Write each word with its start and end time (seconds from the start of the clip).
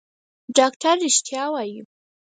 ډاکتر 0.57 0.95
رښتيا 1.05 1.43
وايي. 1.53 1.79